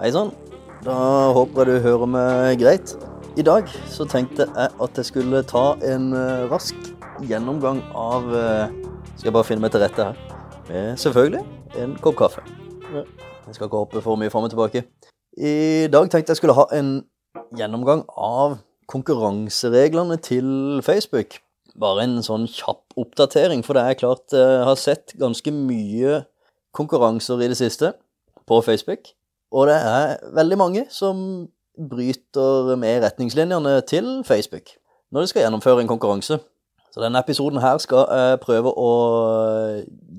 Hei 0.00 0.08
sann. 0.14 0.30
Da 0.80 0.94
håper 1.36 1.68
jeg 1.68 1.76
du 1.76 1.84
hører 1.84 2.08
meg 2.08 2.54
greit. 2.62 2.94
I 3.36 3.42
dag 3.44 3.66
så 3.92 4.06
tenkte 4.08 4.46
jeg 4.46 4.70
at 4.80 4.96
jeg 4.96 5.08
skulle 5.10 5.42
ta 5.44 5.74
en 5.84 6.06
eh, 6.16 6.46
rask 6.48 6.88
gjennomgang 7.28 7.82
av 7.92 8.30
eh, 8.32 8.72
Skal 9.18 9.28
jeg 9.28 9.34
bare 9.36 9.48
finne 9.50 9.60
meg 9.60 9.74
til 9.74 9.84
rette 9.84 10.06
her. 10.08 10.22
Med 10.70 10.96
selvfølgelig 11.04 11.42
en 11.84 11.92
kopp 12.00 12.16
kaffe. 12.22 12.46
Jeg 12.94 13.58
skal 13.58 13.68
ikke 13.68 13.82
hoppe 13.82 14.00
for 14.00 14.16
mye 14.16 14.32
fram 14.32 14.48
og 14.48 14.54
tilbake. 14.54 14.86
I 15.36 15.52
dag 15.92 16.08
tenkte 16.08 16.32
jeg 16.32 16.40
skulle 16.40 16.56
ha 16.56 16.64
en 16.80 16.90
gjennomgang 17.60 18.06
av 18.16 18.56
konkurransereglene 18.88 20.16
til 20.24 20.80
Facebook. 20.80 21.42
Bare 21.76 22.08
en 22.08 22.22
sånn 22.24 22.48
kjapp 22.48 22.96
oppdatering, 22.96 23.68
for 23.68 23.76
det 23.76 23.84
er 23.84 24.00
klart 24.00 24.32
jeg 24.32 24.64
har 24.64 24.80
sett 24.80 25.12
ganske 25.20 25.52
mye 25.52 26.22
konkurranser 26.72 27.44
i 27.44 27.52
det 27.52 27.60
siste 27.60 27.98
på 28.48 28.64
Facebook. 28.64 29.12
Og 29.50 29.66
det 29.70 29.78
er 29.78 30.16
veldig 30.36 30.58
mange 30.58 30.84
som 30.94 31.48
bryter 31.90 32.76
med 32.78 33.02
retningslinjene 33.04 33.80
til 33.88 34.20
Facebook 34.26 34.76
når 35.10 35.24
de 35.24 35.30
skal 35.30 35.42
gjennomføre 35.42 35.82
en 35.82 35.90
konkurranse. 35.90 36.38
Så 36.90 37.02
denne 37.02 37.18
episoden 37.22 37.60
her 37.62 37.78
skal 37.82 38.06
jeg 38.10 38.40
prøve 38.42 38.70
å 38.74 38.90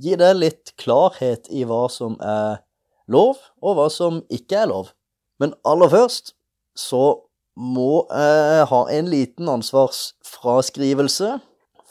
gi 0.03 0.17
deg 0.19 0.37
litt 0.39 0.73
klarhet 0.79 1.47
i 1.51 1.63
hva 1.67 1.85
som 1.91 2.17
er 2.19 2.61
lov, 3.11 3.39
og 3.63 3.75
hva 3.75 3.87
som 3.91 4.21
ikke 4.31 4.63
er 4.63 4.71
lov. 4.71 4.91
Men 5.39 5.55
aller 5.67 5.91
først 5.91 6.33
så 6.77 7.21
må 7.59 8.05
jeg 8.07 8.67
ha 8.71 8.81
en 8.95 9.09
liten 9.11 9.51
ansvarsfraskrivelse. 9.51 11.33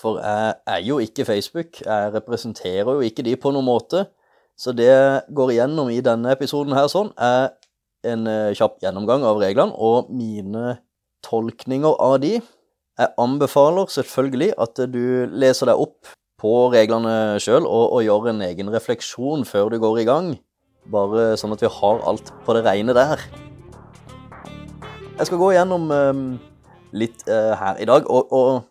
For 0.01 0.21
jeg 0.25 0.55
er 0.73 0.81
jo 0.87 0.97
ikke 1.05 1.29
Facebook, 1.29 1.83
jeg 1.85 2.15
representerer 2.15 2.89
jo 2.89 3.05
ikke 3.05 3.25
de 3.27 3.37
på 3.37 3.53
noen 3.53 3.69
måte. 3.69 4.07
Så 4.61 4.75
det 4.77 4.93
går 5.33 5.55
igjennom 5.55 5.89
i 5.89 6.03
denne 6.05 6.35
episoden 6.35 6.75
her 6.77 6.91
sånn, 6.93 7.15
er 7.17 7.55
en 8.05 8.27
eh, 8.29 8.53
kjapp 8.57 8.81
gjennomgang 8.83 9.25
av 9.25 9.41
reglene 9.41 9.73
og 9.73 10.11
mine 10.13 10.75
tolkninger 11.25 11.97
av 11.97 12.19
de. 12.21 12.35
Jeg 13.01 13.15
anbefaler 13.21 13.89
selvfølgelig 13.89 14.51
at 14.61 14.83
du 14.93 15.31
leser 15.33 15.71
deg 15.71 15.81
opp 15.81 16.11
på 16.41 16.53
reglene 16.73 17.39
sjøl 17.41 17.65
og, 17.65 17.87
og 17.97 18.05
gjør 18.05 18.31
en 18.35 18.43
egen 18.45 18.73
refleksjon 18.73 19.47
før 19.49 19.73
du 19.73 19.79
går 19.81 20.03
i 20.03 20.07
gang. 20.09 20.29
Bare 20.93 21.39
sånn 21.41 21.57
at 21.57 21.65
vi 21.65 21.73
har 21.73 22.05
alt 22.09 22.33
på 22.45 22.57
det 22.57 22.65
rene 22.69 22.97
der. 22.97 23.25
Jeg 25.21 25.29
skal 25.29 25.41
gå 25.41 25.51
igjennom 25.53 25.89
um, 25.93 26.29
litt 26.97 27.25
uh, 27.29 27.53
her 27.61 27.81
i 27.81 27.89
dag, 27.89 28.09
og, 28.09 28.33
og, 28.33 28.63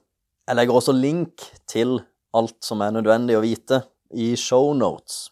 jeg 0.50 0.58
legger 0.58 0.80
også 0.80 0.98
link 0.98 1.46
til 1.70 2.00
alt 2.34 2.58
som 2.66 2.82
er 2.82 2.96
nødvendig 2.96 3.38
å 3.38 3.44
vite 3.46 3.84
i 4.18 4.32
shownotes. 4.38 5.28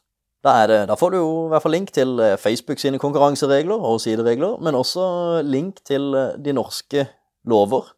Da, 0.48 0.86
da 0.88 0.96
får 0.96 1.12
du 1.12 1.18
jo 1.18 1.32
i 1.48 1.50
hvert 1.52 1.64
fall 1.66 1.74
link 1.76 1.90
til 1.92 2.22
eh, 2.24 2.38
Facebook 2.40 2.80
sine 2.80 3.00
konkurranseregler 3.02 3.82
og 3.90 4.00
sideregler, 4.00 4.56
men 4.64 4.78
også 4.80 5.42
link 5.44 5.82
til 5.84 6.14
eh, 6.16 6.38
de 6.40 6.54
norske 6.56 7.04
lover 7.44 7.90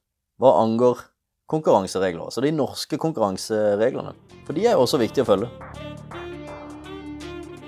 hva 0.41 0.55
angår 0.63 1.03
konkurranseregler. 1.51 2.23
Altså 2.25 2.41
de 2.41 2.53
norske 2.55 2.97
konkurransereglene. 2.97 4.15
For 4.47 4.57
de 4.57 4.65
er 4.65 4.73
jo 4.73 4.87
også 4.87 4.97
viktige 4.97 5.27
å 5.27 5.29
følge. 5.29 5.51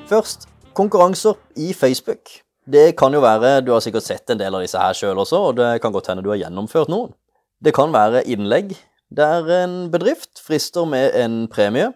Først 0.10 0.50
konkurranser 0.74 1.38
i 1.62 1.76
Facebook. 1.78 2.42
Det 2.66 2.96
kan 2.98 3.14
jo 3.14 3.22
være 3.22 3.60
Du 3.62 3.74
har 3.76 3.86
sikkert 3.86 4.08
sett 4.08 4.34
en 4.34 4.42
del 4.42 4.56
av 4.56 4.66
disse 4.66 4.82
her 4.82 4.98
sjøl 4.98 5.22
også, 5.22 5.46
og 5.52 5.58
det 5.62 5.76
kan 5.84 5.94
godt 5.94 6.10
hende 6.10 6.26
du 6.26 6.34
har 6.34 6.42
gjennomført 6.42 6.90
noen. 6.90 7.14
Det 7.62 7.76
kan 7.78 7.94
være 7.94 8.26
innlegg 8.26 8.74
der 9.14 9.46
en 9.62 9.92
bedrift 9.94 10.42
frister 10.42 10.90
med 10.90 11.14
en 11.22 11.44
premie 11.52 11.92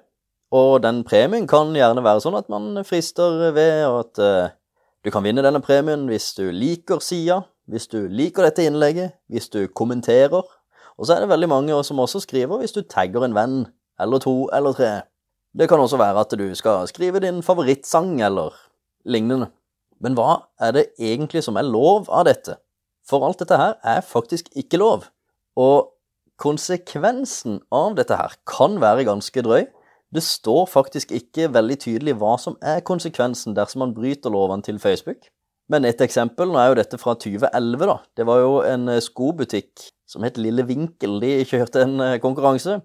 og 0.54 0.84
den 0.84 1.04
premien 1.08 1.48
kan 1.50 1.74
gjerne 1.76 2.04
være 2.06 2.22
sånn 2.24 2.38
at 2.38 2.52
man 2.52 2.84
frister 2.86 3.50
ved 3.56 3.86
at 3.88 4.22
uh, 4.22 4.54
du 5.06 5.12
kan 5.14 5.26
vinne 5.26 5.44
denne 5.46 5.62
premien 5.64 6.08
hvis 6.10 6.34
du 6.38 6.48
liker 6.54 7.02
sida, 7.04 7.42
hvis 7.70 7.90
du 7.90 8.06
liker 8.10 8.46
dette 8.46 8.66
innlegget, 8.66 9.16
hvis 9.30 9.50
du 9.54 9.66
kommenterer. 9.68 10.46
Og 10.96 11.08
så 11.08 11.16
er 11.16 11.24
det 11.24 11.32
veldig 11.34 11.50
mange 11.52 11.82
som 11.84 12.00
også 12.02 12.22
skriver 12.24 12.62
hvis 12.62 12.76
du 12.76 12.82
tagger 12.82 13.26
en 13.26 13.36
venn, 13.36 13.60
eller 14.02 14.22
to 14.22 14.48
eller 14.54 14.76
tre. 14.78 14.94
Det 15.56 15.70
kan 15.72 15.80
også 15.80 15.98
være 15.98 16.26
at 16.26 16.34
du 16.36 16.48
skal 16.56 16.88
skrive 16.92 17.22
din 17.24 17.42
favorittsang 17.44 18.18
eller 18.22 18.54
lignende. 19.06 19.50
Men 20.04 20.18
hva 20.18 20.50
er 20.60 20.74
det 20.76 20.86
egentlig 21.00 21.46
som 21.46 21.56
er 21.56 21.68
lov 21.68 22.10
av 22.12 22.26
dette? 22.28 22.58
For 23.08 23.24
alt 23.24 23.40
dette 23.40 23.58
her 23.60 23.78
er 23.86 24.02
faktisk 24.04 24.50
ikke 24.58 24.82
lov. 24.82 25.06
Og 25.56 25.94
konsekvensen 26.42 27.62
av 27.72 27.96
dette 27.96 28.18
her 28.20 28.36
kan 28.50 28.82
være 28.82 29.06
ganske 29.08 29.46
drøy. 29.46 29.70
Det 30.14 30.24
står 30.24 30.68
faktisk 30.70 31.12
ikke 31.16 31.50
veldig 31.54 31.78
tydelig 31.82 32.16
hva 32.22 32.36
som 32.42 32.58
er 32.64 32.84
konsekvensen 32.86 33.56
dersom 33.58 33.82
man 33.84 33.96
bryter 33.96 34.34
lovene 34.34 34.66
til 34.66 34.80
Facebook. 34.80 35.32
Men 35.72 35.86
et 35.88 36.02
eksempel, 36.04 36.52
nå 36.52 36.60
er 36.62 36.70
jo 36.70 36.78
dette 36.78 37.00
fra 37.02 37.16
2011, 37.18 37.88
da. 37.90 37.98
Det 38.18 38.26
var 38.30 38.42
jo 38.44 38.60
en 38.62 38.90
eh, 38.94 39.02
skobutikk 39.02 39.88
som 40.06 40.26
het 40.26 40.38
Lille 40.38 40.66
Vinkel. 40.68 41.18
De 41.24 41.40
kjørte 41.50 41.82
en 41.82 41.98
eh, 42.06 42.20
konkurranse 42.22 42.78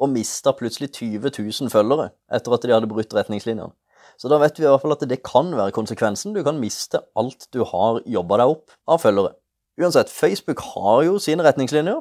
og 0.00 0.12
mista 0.12 0.54
plutselig 0.56 0.92
20 0.94 1.32
000 1.34 1.72
følgere 1.72 2.12
etter 2.32 2.54
at 2.54 2.64
de 2.64 2.72
hadde 2.72 2.90
brutt 2.90 3.12
retningslinjene. 3.16 3.74
Så 4.20 4.30
da 4.30 4.38
vet 4.40 4.58
vi 4.58 4.64
i 4.64 4.68
hvert 4.68 4.82
fall 4.82 4.94
at 4.94 5.04
det 5.08 5.20
kan 5.26 5.50
være 5.56 5.74
konsekvensen. 5.74 6.36
Du 6.36 6.44
kan 6.46 6.60
miste 6.60 7.02
alt 7.18 7.48
du 7.52 7.64
har 7.66 8.00
jobba 8.08 8.40
deg 8.40 8.54
opp 8.54 8.78
av 8.88 9.02
følgere. 9.02 9.34
Uansett, 9.80 10.12
Facebook 10.12 10.62
har 10.74 11.02
jo 11.06 11.18
sine 11.22 11.44
retningslinjer. 11.44 12.00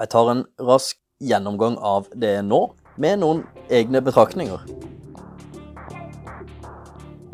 Jeg 0.00 0.10
tar 0.12 0.30
en 0.32 0.44
rask 0.60 0.98
gjennomgang 1.22 1.76
av 1.78 2.08
det 2.18 2.34
nå 2.44 2.64
med 3.00 3.22
noen 3.22 3.44
egne 3.72 4.02
betraktninger. 4.04 4.64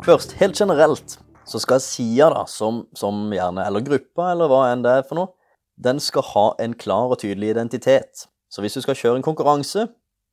Først, 0.05 0.37
helt 0.39 0.59
generelt, 0.61 1.19
så 1.45 1.59
skal 1.59 1.81
sida, 1.83 2.29
da, 2.33 2.45
som, 2.47 2.85
som, 2.95 3.27
gjerne, 3.33 3.65
eller 3.67 3.83
gruppa, 3.85 4.31
eller 4.31 4.49
hva 4.49 4.63
enn 4.71 4.83
det 4.85 4.93
er 4.99 5.07
for 5.07 5.19
noe, 5.19 5.33
den 5.79 5.99
skal 6.03 6.25
ha 6.33 6.45
en 6.63 6.75
klar 6.75 7.11
og 7.13 7.21
tydelig 7.21 7.53
identitet. 7.53 8.27
Så 8.51 8.63
hvis 8.63 8.75
du 8.75 8.81
skal 8.83 8.97
kjøre 8.97 9.19
en 9.19 9.25
konkurranse, 9.25 9.87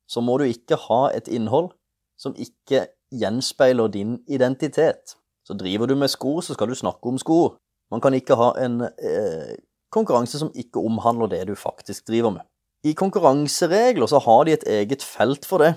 så 0.07 0.23
må 0.23 0.37
du 0.39 0.47
ikke 0.47 0.79
ha 0.87 1.07
et 1.15 1.27
innhold 1.27 1.71
som 2.19 2.35
ikke 2.39 2.87
gjenspeiler 3.13 3.91
din 3.91 4.17
identitet. 4.27 5.15
Så 5.47 5.55
driver 5.55 5.87
du 5.87 5.95
med 5.95 6.11
sko, 6.11 6.39
så 6.41 6.55
skal 6.55 6.71
du 6.71 6.75
snakke 6.75 7.07
om 7.07 7.19
sko. 7.21 7.55
Man 7.91 8.03
kan 8.03 8.15
ikke 8.15 8.35
ha 8.35 8.51
en 8.59 8.81
eh, 8.83 9.55
konkurranse 9.93 10.39
som 10.39 10.51
ikke 10.55 10.81
omhandler 10.83 11.31
det 11.31 11.45
du 11.47 11.55
faktisk 11.55 12.07
driver 12.07 12.33
med. 12.39 12.47
I 12.85 12.93
konkurranseregler 12.97 14.09
så 14.09 14.19
har 14.21 14.45
de 14.45 14.53
et 14.53 14.65
eget 14.67 15.03
felt 15.03 15.45
for 15.45 15.63
det. 15.63 15.73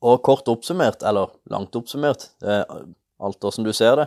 Og 0.00 0.22
kort 0.22 0.46
oppsummert, 0.48 1.02
eller 1.02 1.32
langt 1.50 1.74
oppsummert, 1.74 2.28
alt 3.18 3.44
åssen 3.44 3.66
du 3.66 3.72
ser 3.74 3.96
det 3.98 4.06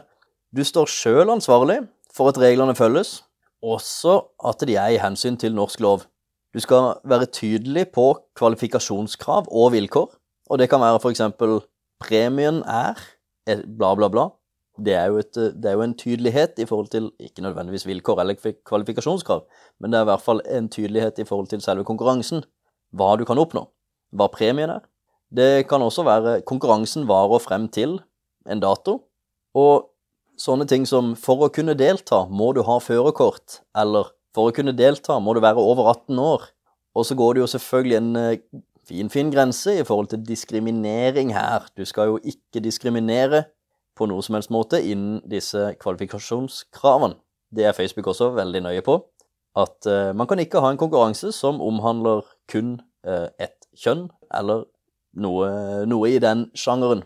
Du 0.55 0.63
står 0.63 0.87
sjøl 0.87 1.29
ansvarlig 1.31 1.81
for 2.15 2.31
at 2.31 2.39
reglene 2.39 2.75
følges, 2.75 3.23
også 3.63 4.17
at 4.47 4.63
de 4.67 4.75
er 4.75 4.95
i 4.95 4.99
hensyn 4.99 5.37
til 5.37 5.55
norsk 5.55 5.79
lov. 5.79 6.05
Du 6.53 6.59
skal 6.59 6.97
være 7.07 7.29
tydelig 7.31 7.91
på 7.95 8.17
kvalifikasjonskrav 8.35 9.47
og 9.47 9.71
vilkår, 9.71 10.09
og 10.49 10.59
det 10.59 10.69
kan 10.69 10.81
være 10.81 10.99
f.eks. 10.99 11.21
premien 12.03 12.63
er 12.67 12.99
bla, 13.67 13.93
bla, 13.95 14.07
bla. 14.07 14.27
Det 14.79 14.93
er, 14.95 15.11
et, 15.19 15.35
det 15.35 15.67
er, 15.67 15.75
jo 15.75 15.83
en 15.83 15.97
tydelighet 15.99 16.59
i 16.63 16.65
forhold 16.65 16.87
til 16.93 17.09
ikke 17.19 17.43
nødvendigvis 17.43 17.83
vilkår 17.89 18.21
eller 18.23 18.53
kvalifikasjonskrav, 18.65 19.43
men 19.79 19.91
det 19.91 19.99
er 19.99 20.05
i 20.05 20.09
hvert 20.09 20.23
fall 20.23 20.39
en 20.47 20.69
tydelighet 20.71 21.19
i 21.19 21.25
forhold 21.27 21.51
til 21.51 21.61
selve 21.61 21.83
konkurransen. 21.85 22.45
Hva 22.95 23.13
du 23.19 23.25
kan 23.27 23.39
oppnå. 23.39 23.65
Hva 24.15 24.27
premien 24.31 24.71
er. 24.71 24.81
Det 25.31 25.67
kan 25.67 25.83
også 25.83 26.03
være 26.07 26.39
konkurransen 26.47 27.07
varer 27.07 27.39
frem 27.43 27.67
til 27.71 27.99
en 28.49 28.63
dato. 28.63 28.97
Og 29.55 29.91
sånne 30.39 30.67
ting 30.67 30.87
som 30.87 31.13
for 31.19 31.45
å 31.45 31.51
kunne 31.53 31.75
delta 31.77 32.25
må 32.31 32.51
du 32.55 32.63
ha 32.67 32.79
førerkort, 32.83 33.61
eller 33.77 34.11
for 34.35 34.49
å 34.49 34.55
kunne 34.55 34.75
delta 34.75 35.19
må 35.19 35.35
du 35.35 35.43
være 35.43 35.63
over 35.63 35.91
18 35.93 36.19
år. 36.19 36.49
Og 36.95 37.07
så 37.07 37.15
går 37.15 37.35
det 37.35 37.43
jo 37.43 37.51
selvfølgelig 37.53 37.97
en 37.99 38.11
eh, 38.19 38.43
fin, 38.87 39.11
fin 39.11 39.31
grense 39.31 39.77
i 39.79 39.85
forhold 39.87 40.11
til 40.11 40.23
diskriminering 40.27 41.31
her. 41.35 41.67
Du 41.77 41.85
skal 41.87 42.11
jo 42.11 42.19
ikke 42.23 42.63
diskriminere 42.63 43.45
på 44.01 44.09
noe 44.09 44.25
som 44.25 44.37
helst 44.37 44.51
måte 44.53 44.81
innen 44.81 45.21
disse 45.29 45.75
kvalifikasjonskravene. 45.81 47.19
Det 47.53 47.67
er 47.67 47.75
Facebook 47.77 48.09
også 48.09 48.31
veldig 48.33 48.63
nøye 48.65 48.83
på. 48.85 48.97
At 49.59 49.85
uh, 49.87 50.11
man 50.15 50.27
kan 50.29 50.39
ikke 50.39 50.61
ha 50.63 50.71
en 50.71 50.79
konkurranse 50.79 51.33
som 51.35 51.59
omhandler 51.61 52.23
kun 52.49 52.77
uh, 53.07 53.27
ett 53.41 53.67
kjønn, 53.77 54.07
eller 54.33 54.65
noe, 55.19 55.49
noe, 55.91 56.09
i 56.09 56.21
den 56.23 56.47
sjangeren. 56.55 57.03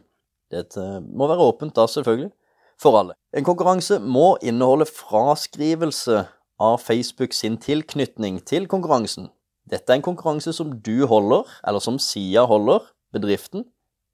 Det 0.54 0.68
uh, 0.78 1.02
må 1.02 1.28
være 1.32 1.48
åpent 1.50 1.76
da, 1.76 1.88
selvfølgelig, 1.90 2.30
for 2.82 3.00
alle. 3.00 3.18
En 3.36 3.48
konkurranse 3.48 3.98
må 4.00 4.36
inneholde 4.46 4.86
fraskrivelse 4.86 6.22
av 6.62 6.78
Facebook 6.84 7.34
sin 7.34 7.58
tilknytning 7.60 8.40
til 8.46 8.70
konkurransen. 8.72 9.32
Dette 9.66 9.90
er 9.90 9.98
en 9.98 10.06
konkurranse 10.06 10.54
som 10.54 10.78
du 10.86 11.08
holder, 11.10 11.50
eller 11.66 11.82
som 11.82 11.98
Sia 12.00 12.46
holder, 12.46 12.86
bedriften, 13.16 13.66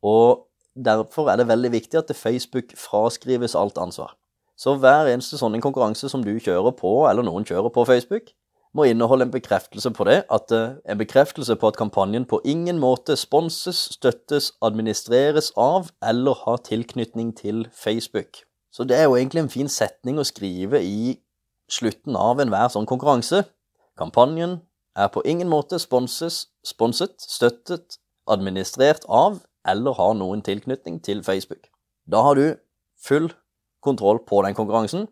og 0.01 0.47
Derfor 0.75 1.29
er 1.29 1.39
det 1.39 1.49
veldig 1.49 1.71
viktig 1.71 1.99
at 1.99 2.15
Facebook 2.15 2.75
fraskrives 2.79 3.55
alt 3.55 3.77
ansvar. 3.77 4.15
Så 4.57 4.75
hver 4.77 5.09
eneste 5.09 5.39
sånn 5.39 5.59
konkurranse 5.61 6.09
som 6.09 6.23
du 6.23 6.35
kjører 6.37 6.71
på, 6.77 6.91
eller 7.09 7.25
noen 7.25 7.47
kjører 7.47 7.73
på 7.73 7.85
Facebook, 7.89 8.31
må 8.73 8.85
inneholde 8.87 9.25
en 9.27 9.33
bekreftelse 9.33 9.91
på 9.91 10.05
det, 10.07 10.21
at 10.31 10.51
eh, 10.55 10.77
en 10.87 10.99
bekreftelse 10.99 11.57
på 11.59 11.71
at 11.71 11.79
kampanjen 11.79 12.23
på 12.25 12.39
ingen 12.47 12.79
måte 12.79 13.17
sponses, 13.19 13.81
støttes, 13.97 14.53
administreres 14.63 15.51
av 15.59 15.91
eller 16.07 16.39
har 16.45 16.61
tilknytning 16.63 17.33
til 17.35 17.65
Facebook. 17.75 18.45
Så 18.71 18.87
det 18.87 18.95
er 18.95 19.09
jo 19.09 19.17
egentlig 19.17 19.43
en 19.43 19.51
fin 19.51 19.67
setning 19.67 20.21
å 20.21 20.27
skrive 20.27 20.79
i 20.79 21.17
slutten 21.71 22.15
av 22.15 22.39
enhver 22.39 22.71
sånn 22.71 22.87
konkurranse. 22.87 23.43
Kampanjen 23.99 24.61
er 24.95 25.11
på 25.11 25.23
ingen 25.27 25.51
måte 25.51 25.79
sponses, 25.79 26.45
sponset, 26.63 27.17
støttet, 27.19 27.99
administrert 28.31 29.03
av 29.09 29.41
eller 29.67 29.93
har 29.97 30.13
noen 30.17 30.41
tilknytning 30.41 31.01
til 31.03 31.23
Facebook. 31.23 31.69
Da 32.11 32.21
har 32.21 32.35
du 32.35 32.55
full 33.01 33.31
kontroll 33.81 34.19
på 34.27 34.41
den 34.45 34.55
konkurransen, 34.55 35.07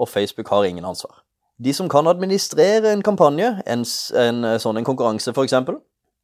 og 0.00 0.08
Facebook 0.08 0.48
har 0.48 0.64
ingen 0.64 0.84
ansvar. 0.84 1.22
De 1.64 1.72
som 1.76 1.88
kan 1.88 2.06
administrere 2.06 2.92
en 2.92 3.02
kampanje, 3.02 3.50
en, 3.66 3.84
en 4.16 4.44
sånn 4.60 4.80
en 4.80 4.86
konkurranse 4.86 5.32
f.eks., 5.34 5.56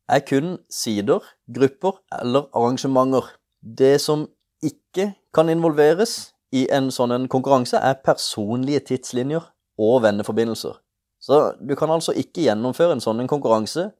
er 0.09 0.23
kun 0.23 0.57
sider, 0.71 1.21
grupper 1.53 1.99
eller 2.23 2.47
arrangementer. 2.55 3.27
Det 3.61 4.01
som 4.01 4.29
ikke 4.65 5.11
kan 5.35 5.51
involveres 5.53 6.33
i 6.55 6.67
en 6.73 6.89
sånn 6.95 7.13
en 7.13 7.29
konkurranse, 7.29 7.77
er 7.77 8.01
personlige 8.05 8.85
tidslinjer 8.93 9.45
og 9.79 10.03
venneforbindelser. 10.07 10.79
Så 11.21 11.53
du 11.61 11.75
kan 11.77 11.91
altså 11.91 12.15
ikke 12.17 12.47
gjennomføre 12.47 12.97
en 12.97 13.03
sånn 13.05 13.21
en 13.21 13.29
konkurranse 13.29 13.91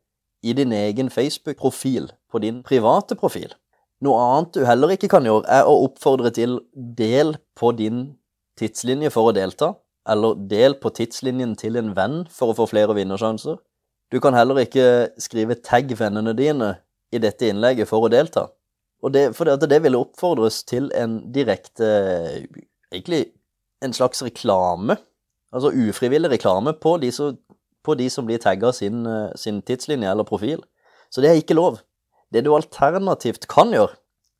i 0.47 0.53
din 0.57 0.73
egen 0.73 1.11
Facebook-profil, 1.11 2.13
på 2.31 2.39
din 2.39 2.63
private 2.63 3.17
profil. 3.19 3.53
Noe 4.05 4.21
annet 4.21 4.53
du 4.53 4.65
heller 4.69 4.93
ikke 4.93 5.09
kan 5.09 5.25
gjøre, 5.25 5.47
er 5.49 5.69
å 5.69 5.77
oppfordre 5.87 6.33
til 6.37 6.59
del 6.75 7.37
på 7.57 7.73
din 7.79 8.11
tidslinje 8.61 9.13
for 9.15 9.31
å 9.31 9.37
delta, 9.37 9.73
eller 10.09 10.37
del 10.51 10.77
på 10.81 10.93
tidslinjen 10.97 11.57
til 11.59 11.79
en 11.81 11.95
venn 11.97 12.19
for 12.33 12.53
å 12.53 12.59
få 12.59 12.69
flere 12.71 12.97
vinnersjanser. 12.97 13.57
Du 14.13 14.21
kan 14.23 14.37
heller 14.37 14.61
ikke 14.63 15.11
skrive 15.19 15.57
'tagg 15.57 15.97
vennene 15.99 16.37
dine' 16.37 16.77
i 17.13 17.19
dette 17.19 17.49
innlegget 17.49 17.89
for 17.89 18.05
å 18.05 18.13
delta. 18.13 18.47
Og 19.03 19.13
det, 19.13 19.35
for 19.37 19.45
det, 19.45 19.71
det 19.71 19.83
ville 19.83 19.99
oppfordres 19.99 20.63
til 20.65 20.91
en 20.95 21.33
direkte 21.33 22.47
Egentlig 22.93 23.33
en 23.83 23.93
slags 23.93 24.23
reklame. 24.23 24.97
Altså 25.53 25.73
ufrivillig 25.75 26.31
reklame 26.31 26.73
på 26.73 26.97
de 27.03 27.11
som, 27.13 27.37
på 27.85 27.95
de 27.99 28.07
som 28.11 28.27
blir 28.27 28.39
tagga 28.39 28.71
sin, 28.73 29.03
sin 29.35 29.59
tidslinje 29.63 30.11
eller 30.11 30.25
profil. 30.25 30.63
Så 31.11 31.21
det 31.21 31.31
er 31.31 31.41
ikke 31.41 31.59
lov. 31.59 31.81
Det 32.33 32.43
du 32.45 32.53
alternativt 32.55 33.47
kan 33.51 33.73
gjøre, 33.75 33.95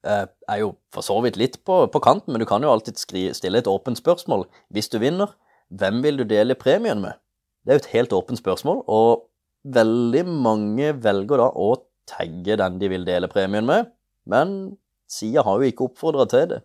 eh, 0.07 0.27
er 0.49 0.59
jo 0.63 0.75
for 0.95 1.07
så 1.07 1.19
vidt 1.25 1.39
litt 1.41 1.61
på, 1.65 1.85
på 1.93 2.03
kanten, 2.03 2.33
men 2.33 2.43
du 2.43 2.49
kan 2.49 2.63
jo 2.63 2.73
alltid 2.73 2.99
skri, 3.01 3.29
stille 3.35 3.63
et 3.63 3.71
åpent 3.71 3.99
spørsmål. 3.99 4.47
Hvis 4.75 4.91
du 4.93 4.99
vinner, 5.03 5.35
hvem 5.71 6.03
vil 6.03 6.21
du 6.21 6.25
dele 6.29 6.59
premien 6.59 7.03
med? 7.03 7.19
Det 7.65 7.73
er 7.73 7.79
jo 7.79 7.85
et 7.85 7.95
helt 7.95 8.15
åpent 8.15 8.39
spørsmål, 8.39 8.85
og 8.87 9.27
veldig 9.67 10.23
mange 10.31 10.93
velger 11.03 11.43
da 11.43 11.51
å 11.51 11.73
tagge 12.07 12.59
den 12.59 12.79
de 12.79 12.91
vil 12.93 13.07
dele 13.07 13.31
premien 13.31 13.67
med, 13.67 13.91
men 14.27 14.77
sida 15.11 15.43
har 15.47 15.59
jo 15.59 15.71
ikke 15.71 15.89
oppfordra 15.89 16.27
til 16.31 16.47
det. 16.55 16.61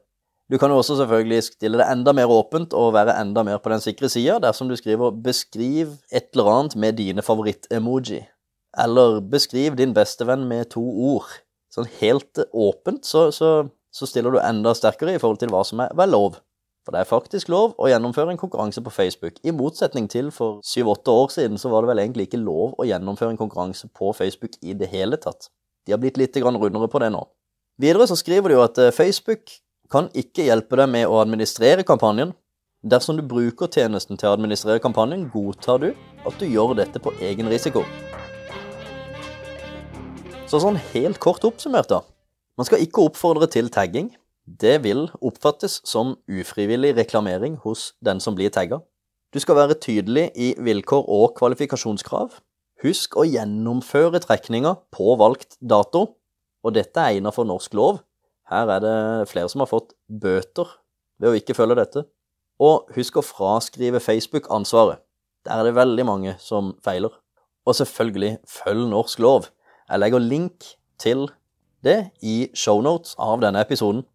Du 0.52 0.58
kan 0.60 0.70
jo 0.74 0.82
også 0.82 0.98
selvfølgelig 1.00 1.46
stille 1.46 1.80
det 1.80 1.88
enda 1.88 2.12
mer 2.12 2.30
åpent 2.30 2.74
og 2.76 2.92
være 2.94 3.16
enda 3.22 3.44
mer 3.48 3.62
på 3.64 3.72
den 3.72 3.82
sikre 3.84 4.10
sida 4.12 4.36
dersom 4.44 4.68
du 4.68 4.76
skriver 4.76 5.14
'beskriv 5.16 5.96
et 6.12 6.28
eller 6.34 6.52
annet 6.52 6.76
med 6.76 6.98
dine 7.00 7.22
favoritt-emoji', 7.22 8.26
eller 8.78 9.20
'beskriv 9.22 9.76
din 9.76 9.94
bestevenn 9.94 10.48
med 10.48 10.70
to 10.70 10.82
ord'. 10.82 11.42
Sånn 11.72 11.88
helt 12.00 12.40
åpent 12.54 13.06
så, 13.06 13.32
så, 13.32 13.68
så 13.92 14.08
stiller 14.08 14.32
du 14.32 14.40
enda 14.40 14.74
sterkere 14.76 15.16
i 15.16 15.20
forhold 15.20 15.40
til 15.40 15.50
hva 15.50 15.64
som 15.64 15.80
er 15.80 15.94
vel 15.96 16.12
lov. 16.12 16.42
For 16.86 16.92
det 16.92 17.04
er 17.04 17.10
faktisk 17.10 17.50
lov 17.54 17.76
å 17.78 17.88
gjennomføre 17.92 18.34
en 18.34 18.42
konkurranse 18.42 18.82
på 18.82 18.92
Facebook. 18.92 19.38
I 19.46 19.54
motsetning 19.54 20.10
til 20.10 20.32
for 20.34 20.60
syv-åtte 20.66 21.14
år 21.14 21.30
siden 21.30 21.62
så 21.62 21.70
var 21.70 21.84
det 21.84 21.92
vel 21.92 22.02
egentlig 22.04 22.28
ikke 22.28 22.42
lov 22.42 22.74
å 22.82 22.88
gjennomføre 22.90 23.36
en 23.36 23.40
konkurranse 23.40 23.88
på 23.94 24.14
Facebook 24.18 24.58
i 24.66 24.74
det 24.74 24.90
hele 24.90 25.20
tatt. 25.22 25.52
De 25.86 25.94
har 25.94 26.02
blitt 26.02 26.18
litt 26.18 26.36
rundere 26.42 26.90
på 26.90 27.02
det 27.02 27.12
nå. 27.14 27.22
Videre 27.82 28.08
så 28.10 28.18
skriver 28.18 28.50
de 28.50 28.58
jo 28.58 28.66
at 28.66 28.78
eh, 28.82 28.94
Facebook 28.94 29.54
kan 29.92 30.10
ikke 30.18 30.48
hjelpe 30.48 30.78
deg 30.80 30.90
med 30.90 31.10
å 31.10 31.22
administrere 31.22 31.86
kampanjen. 31.88 32.34
Dersom 32.82 33.20
du 33.20 33.26
bruker 33.26 33.70
tjenesten 33.70 34.18
til 34.18 34.32
å 34.32 34.36
administrere 34.38 34.82
kampanjen, 34.82 35.30
godtar 35.34 35.84
du 35.84 35.92
at 36.26 36.40
du 36.42 36.48
gjør 36.50 36.74
dette 36.82 37.02
på 37.02 37.14
egen 37.22 37.50
risiko. 37.52 37.86
Så 40.51 40.59
sånn 40.59 40.75
helt 40.92 41.15
kort 41.24 41.45
oppsummert, 41.48 41.88
da. 41.88 42.01
Man 42.59 42.68
skal 42.68 42.81
ikke 42.83 43.06
oppfordre 43.07 43.48
til 43.48 43.69
tagging. 43.71 44.09
Det 44.44 44.81
vil 44.83 45.06
oppfattes 45.24 45.77
som 45.88 46.18
ufrivillig 46.27 46.89
reklamering 46.98 47.53
hos 47.63 47.94
den 48.03 48.19
som 48.19 48.36
blir 48.36 48.51
tagga. 48.51 48.81
Du 49.31 49.39
skal 49.39 49.56
være 49.56 49.77
tydelig 49.80 50.25
i 50.36 50.50
vilkår 50.59 51.07
og 51.07 51.38
kvalifikasjonskrav. 51.38 52.33
Husk 52.83 53.15
å 53.15 53.24
gjennomføre 53.30 54.19
trekninga 54.25 54.74
på 54.92 55.15
valgt 55.21 55.56
dato, 55.63 56.01
og 56.68 56.75
dette 56.75 57.00
er 57.00 57.21
innenfor 57.21 57.48
norsk 57.48 57.80
lov. 57.80 58.01
Her 58.51 58.74
er 58.75 58.83
det 58.83 58.98
flere 59.31 59.48
som 59.48 59.63
har 59.63 59.71
fått 59.71 59.95
bøter 60.12 60.68
ved 61.15 61.31
å 61.31 61.39
ikke 61.39 61.56
følge 61.56 61.80
dette. 61.80 62.06
Og 62.59 62.92
husk 62.98 63.21
å 63.21 63.24
fraskrive 63.24 64.03
Facebook 64.03 64.51
ansvaret. 64.51 65.00
Der 65.48 65.63
er 65.63 65.71
det 65.71 65.77
veldig 65.80 66.09
mange 66.12 66.36
som 66.44 66.75
feiler. 66.83 67.15
Og 67.63 67.80
selvfølgelig, 67.80 68.36
følg 68.59 68.89
norsk 68.92 69.24
lov. 69.24 69.48
Jeg 69.92 70.00
legger 70.00 70.24
link 70.24 70.68
til 71.02 71.26
det 71.84 71.98
i 72.24 72.46
shownotes 72.56 73.18
av 73.20 73.42
denne 73.44 73.60
episoden. 73.60 74.06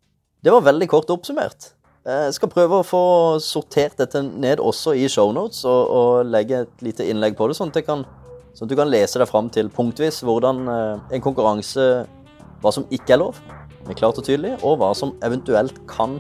Det 0.41 0.55
var 0.55 0.65
veldig 0.65 0.89
kort 0.89 1.11
oppsummert. 1.13 1.75
Jeg 2.07 2.37
skal 2.37 2.49
prøve 2.49 2.79
å 2.79 2.87
få 2.87 3.03
sortert 3.43 3.99
dette 3.99 4.23
ned 4.25 4.63
også 4.63 4.95
i 4.97 5.09
shownotes 5.11 5.65
og, 5.69 5.91
og 5.91 6.31
legge 6.31 6.63
et 6.63 6.85
lite 6.87 7.05
innlegg 7.11 7.37
på 7.37 7.51
det, 7.51 7.59
sånn 7.59 7.75
at, 7.75 7.81
kan, 7.85 8.07
sånn 8.55 8.69
at, 8.69 8.73
du 8.73 8.77
kan 8.79 8.89
lese 8.89 9.21
deg 9.21 9.29
fram 9.29 9.51
til 9.53 9.69
punktvis 9.75 10.23
hvordan 10.25 10.65
eh, 10.71 11.17
en 11.19 11.25
konkurranse 11.25 12.07
Hva 12.63 12.73
som 12.73 12.87
ikke 12.95 13.19
er 13.19 13.21
lov, 13.21 13.37
er 13.85 13.99
klart 13.99 14.17
og 14.17 14.25
tydelig, 14.25 14.55
og 14.65 14.79
hva 14.81 14.95
som 14.97 15.13
eventuelt 15.27 15.77
kan 15.91 16.17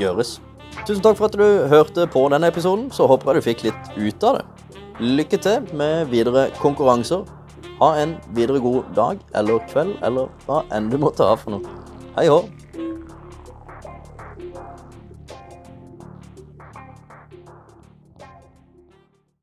gjøres. 0.00 0.40
Tusen 0.82 1.04
takk 1.04 1.20
for 1.20 1.28
at 1.28 1.38
du 1.38 1.68
hørte 1.70 2.08
på 2.10 2.24
denne 2.32 2.50
episoden. 2.50 2.88
Så 2.90 3.06
håper 3.06 3.30
jeg 3.30 3.38
du 3.38 3.46
fikk 3.46 3.62
litt 3.68 3.92
ut 3.94 4.26
av 4.26 4.40
det. 4.40 4.80
Lykke 4.98 5.38
til 5.38 5.70
med 5.78 6.10
videre 6.10 6.48
konkurranser. 6.58 7.22
Ha 7.78 7.92
en 8.02 8.16
videre 8.34 8.58
god 8.62 8.88
dag 8.96 9.20
eller 9.38 9.62
kveld 9.70 10.00
eller 10.02 10.32
hva 10.46 10.64
enn 10.74 10.88
du 10.90 10.98
måtte 10.98 11.26
ha 11.26 11.36
for 11.38 11.54
noe. 11.54 11.76
Hei 12.16 12.26
hå. 12.26 12.40